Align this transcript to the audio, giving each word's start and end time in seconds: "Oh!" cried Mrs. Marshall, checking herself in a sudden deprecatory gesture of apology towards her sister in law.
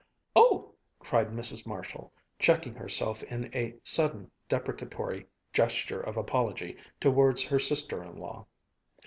"Oh!" 0.35 0.73
cried 0.97 1.27
Mrs. 1.29 1.67
Marshall, 1.67 2.11
checking 2.39 2.73
herself 2.73 3.21
in 3.21 3.51
a 3.55 3.75
sudden 3.83 4.31
deprecatory 4.49 5.27
gesture 5.53 6.01
of 6.01 6.17
apology 6.17 6.75
towards 6.99 7.43
her 7.43 7.59
sister 7.59 8.01
in 8.03 8.17
law. 8.17 8.47